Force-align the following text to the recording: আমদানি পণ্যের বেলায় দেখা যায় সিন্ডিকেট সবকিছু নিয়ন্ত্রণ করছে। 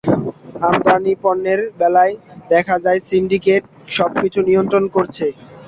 আমদানি 0.67 1.13
পণ্যের 1.23 1.61
বেলায় 1.79 2.13
দেখা 2.49 2.75
যায় 2.85 2.99
সিন্ডিকেট 3.07 3.63
সবকিছু 3.89 4.39
নিয়ন্ত্রণ 4.47 4.85
করছে। 4.95 5.25